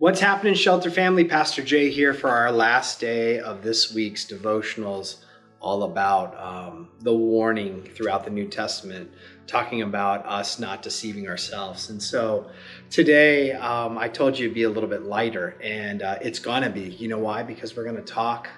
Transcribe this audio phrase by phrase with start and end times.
[0.00, 1.24] What's happening, Shelter Family?
[1.24, 5.24] Pastor Jay here for our last day of this week's devotionals,
[5.58, 9.10] all about um, the warning throughout the New Testament,
[9.48, 11.90] talking about us not deceiving ourselves.
[11.90, 12.48] And so
[12.90, 16.70] today, um, I told you it'd be a little bit lighter, and uh, it's gonna
[16.70, 16.82] be.
[16.82, 17.42] You know why?
[17.42, 18.48] Because we're gonna talk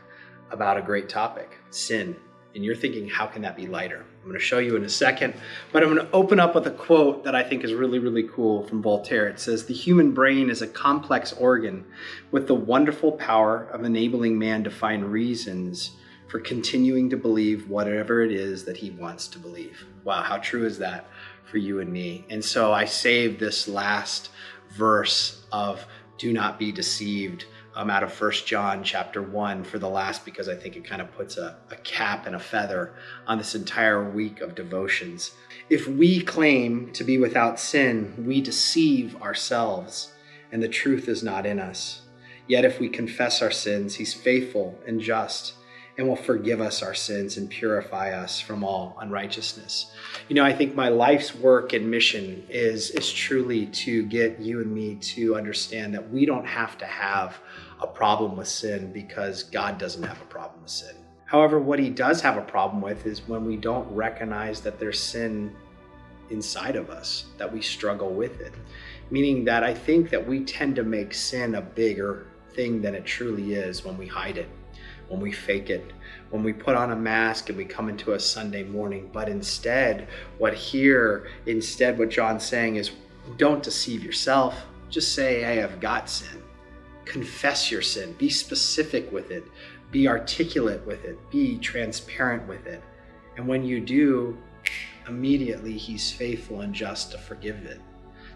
[0.50, 2.16] about a great topic sin.
[2.54, 4.04] And you're thinking, how can that be lighter?
[4.22, 5.34] I'm going to show you in a second,
[5.72, 8.24] but I'm going to open up with a quote that I think is really, really
[8.24, 9.28] cool from Voltaire.
[9.28, 11.84] It says, The human brain is a complex organ
[12.30, 15.92] with the wonderful power of enabling man to find reasons
[16.30, 19.84] for continuing to believe whatever it is that he wants to believe.
[20.04, 21.08] Wow, how true is that
[21.44, 22.24] for you and me?
[22.30, 24.30] And so I saved this last
[24.70, 25.84] verse of
[26.18, 30.48] do not be deceived um, out of First John chapter 1 for the last because
[30.48, 32.94] I think it kind of puts a, a cap and a feather
[33.26, 35.32] on this entire week of devotions.
[35.68, 40.12] If we claim to be without sin, we deceive ourselves
[40.52, 42.02] and the truth is not in us.
[42.46, 45.54] Yet if we confess our sins, he's faithful and just
[45.98, 49.92] and will forgive us our sins and purify us from all unrighteousness.
[50.28, 54.60] You know, I think my life's work and mission is is truly to get you
[54.60, 57.38] and me to understand that we don't have to have
[57.80, 60.94] a problem with sin because God doesn't have a problem with sin.
[61.26, 64.98] However, what he does have a problem with is when we don't recognize that there's
[64.98, 65.54] sin
[66.30, 68.52] inside of us, that we struggle with it.
[69.10, 73.04] Meaning that I think that we tend to make sin a bigger thing than it
[73.04, 74.48] truly is when we hide it
[75.10, 75.92] when we fake it,
[76.30, 79.10] when we put on a mask and we come into a Sunday morning.
[79.12, 80.08] But instead,
[80.38, 82.92] what here, instead, what John's saying is
[83.36, 84.54] don't deceive yourself.
[84.88, 86.42] Just say, hey, I've got sin.
[87.04, 88.14] Confess your sin.
[88.18, 89.44] Be specific with it.
[89.90, 91.18] Be articulate with it.
[91.30, 92.82] Be transparent with it.
[93.36, 94.38] And when you do,
[95.08, 97.80] immediately he's faithful and just to forgive it.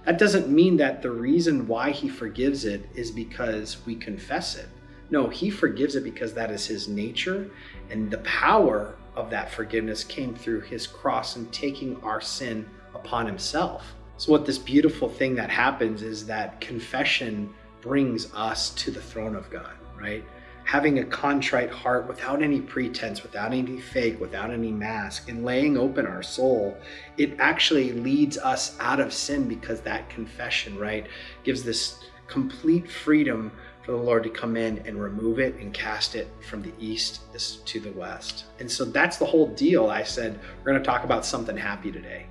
[0.07, 4.69] That doesn't mean that the reason why he forgives it is because we confess it.
[5.11, 7.51] No, he forgives it because that is his nature,
[7.91, 13.27] and the power of that forgiveness came through his cross and taking our sin upon
[13.27, 13.95] himself.
[14.17, 19.37] So, what this beautiful thing that happens is that confession brings us to the throne
[19.37, 20.25] of God, right?
[20.65, 25.77] Having a contrite heart without any pretense, without any fake, without any mask, and laying
[25.77, 26.77] open our soul,
[27.19, 31.07] it actually leads us out of sin because that confession, right,
[31.43, 33.53] gives this complete freedom
[33.85, 37.21] for the Lord to come in and remove it and cast it from the east
[37.67, 38.47] to the west.
[38.59, 39.91] And so that's the whole deal.
[39.91, 42.27] I said, we're going to talk about something happy today.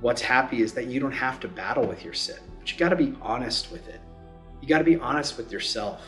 [0.00, 2.88] What's happy is that you don't have to battle with your sin, but you got
[2.88, 4.00] to be honest with it.
[4.60, 6.02] You got to be honest with yourself.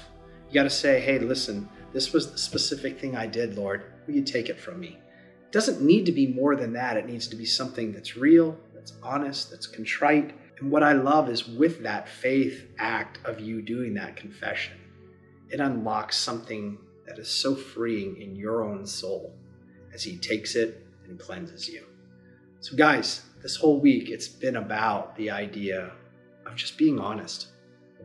[0.49, 3.85] You got to say, hey, listen, this was the specific thing I did, Lord.
[4.07, 4.99] Will you take it from me?
[5.45, 6.97] It doesn't need to be more than that.
[6.97, 11.29] It needs to be something that's real, that's honest, that's contrite, and what I love
[11.29, 14.79] is with that faith act of you doing that confession,
[15.51, 19.35] it unlocks something that is so freeing in your own soul
[19.93, 21.85] as He takes it and cleanses you.
[22.61, 25.93] So, guys, this whole week it's been about the idea
[26.47, 27.49] of just being honest,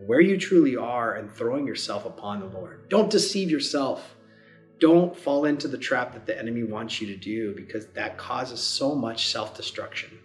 [0.05, 2.89] where you truly are, and throwing yourself upon the Lord.
[2.89, 4.15] Don't deceive yourself.
[4.79, 8.59] Don't fall into the trap that the enemy wants you to do because that causes
[8.61, 10.19] so much self destruction.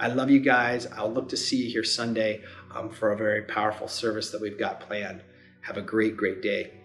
[0.00, 0.86] I love you guys.
[0.86, 2.42] I'll look to see you here Sunday
[2.74, 5.22] um, for a very powerful service that we've got planned.
[5.60, 6.79] Have a great, great day.